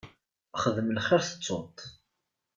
[0.61, 1.79] Xdem lxir tettuḍ-t.